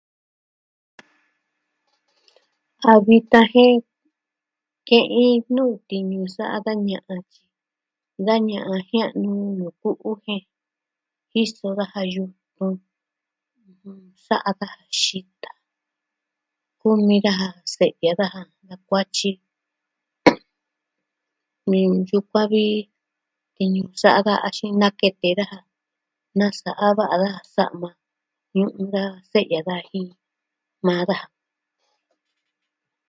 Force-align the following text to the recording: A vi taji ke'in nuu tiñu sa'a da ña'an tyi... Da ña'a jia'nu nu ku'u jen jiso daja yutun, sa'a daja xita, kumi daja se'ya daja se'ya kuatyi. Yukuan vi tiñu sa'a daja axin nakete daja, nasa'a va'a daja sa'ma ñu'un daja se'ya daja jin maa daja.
A 2.91 2.93
vi 3.05 3.17
taji 3.31 3.67
ke'in 4.87 5.39
nuu 5.55 5.73
tiñu 5.87 6.19
sa'a 6.35 6.57
da 6.65 6.73
ña'an 6.89 7.21
tyi... 7.31 7.43
Da 8.25 8.35
ña'a 8.49 8.75
jia'nu 8.87 9.31
nu 9.57 9.65
ku'u 9.81 10.11
jen 10.23 10.43
jiso 11.31 11.67
daja 11.77 12.01
yutun, 12.13 12.73
sa'a 14.27 14.51
daja 14.61 14.85
xita, 15.01 15.51
kumi 16.81 17.17
daja 17.25 17.49
se'ya 17.75 18.11
daja 18.19 18.41
se'ya 18.55 18.75
kuatyi. 18.87 19.31
Yukuan 22.11 22.45
vi 22.51 22.63
tiñu 23.55 23.83
sa'a 24.01 24.19
daja 24.27 24.43
axin 24.47 24.71
nakete 24.81 25.29
daja, 25.39 25.59
nasa'a 26.37 26.87
va'a 26.97 27.15
daja 27.21 27.41
sa'ma 27.55 27.89
ñu'un 28.57 28.87
daja 28.93 29.13
se'ya 29.31 29.59
daja 29.67 29.85
jin 29.91 30.09
maa 30.87 31.03
daja. 31.09 31.27